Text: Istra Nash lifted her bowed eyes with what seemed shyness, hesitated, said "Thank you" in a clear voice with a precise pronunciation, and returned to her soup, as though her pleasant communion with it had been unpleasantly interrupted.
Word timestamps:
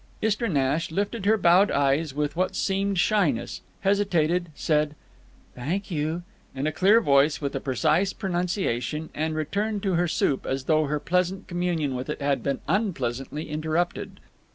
Istra 0.19 0.49
Nash 0.49 0.89
lifted 0.89 1.27
her 1.27 1.37
bowed 1.37 1.69
eyes 1.69 2.11
with 2.11 2.35
what 2.35 2.55
seemed 2.55 2.97
shyness, 2.97 3.61
hesitated, 3.81 4.49
said 4.55 4.95
"Thank 5.53 5.91
you" 5.91 6.23
in 6.55 6.65
a 6.65 6.71
clear 6.71 6.99
voice 7.01 7.39
with 7.39 7.55
a 7.55 7.59
precise 7.59 8.11
pronunciation, 8.11 9.11
and 9.13 9.35
returned 9.35 9.83
to 9.83 9.93
her 9.93 10.07
soup, 10.07 10.47
as 10.47 10.63
though 10.63 10.85
her 10.85 10.99
pleasant 10.99 11.47
communion 11.47 11.93
with 11.93 12.09
it 12.09 12.19
had 12.19 12.41
been 12.41 12.61
unpleasantly 12.67 13.47
interrupted. 13.47 14.19